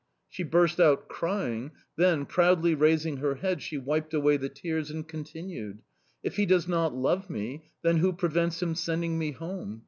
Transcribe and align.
"She 0.27 0.41
burst 0.41 0.79
out 0.79 1.07
crying; 1.09 1.73
then, 1.95 2.25
proudly 2.25 2.73
raising 2.73 3.17
her 3.17 3.35
head, 3.35 3.61
she 3.61 3.77
wiped 3.77 4.15
away 4.15 4.35
the 4.37 4.49
tears 4.49 4.89
and 4.89 5.07
continued: 5.07 5.83
"'If 6.23 6.37
he 6.37 6.47
does 6.47 6.67
not 6.67 6.95
love 6.95 7.29
me, 7.29 7.65
then 7.83 7.97
who 7.97 8.11
prevents 8.11 8.63
him 8.63 8.73
sending 8.73 9.19
me 9.19 9.33
home? 9.33 9.79